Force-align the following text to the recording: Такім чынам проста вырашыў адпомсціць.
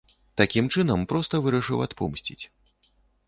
Такім 0.41 0.69
чынам 0.75 1.03
проста 1.11 1.41
вырашыў 1.45 1.85
адпомсціць. 1.87 2.39